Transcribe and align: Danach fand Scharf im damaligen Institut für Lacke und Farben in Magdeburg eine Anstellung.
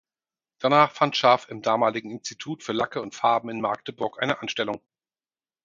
Danach 0.57 0.91
fand 0.93 1.15
Scharf 1.15 1.47
im 1.49 1.61
damaligen 1.61 2.09
Institut 2.09 2.63
für 2.63 2.71
Lacke 2.71 3.03
und 3.03 3.13
Farben 3.13 3.49
in 3.49 3.61
Magdeburg 3.61 4.19
eine 4.19 4.41
Anstellung. 4.41 4.81